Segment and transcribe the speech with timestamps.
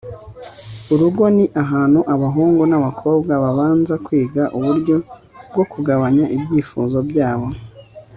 [0.93, 4.95] urugo ni ahantu abahungu n'abakobwa babanza kwiga uburyo
[5.51, 7.47] bwo kugabanya ibyifuzo byabo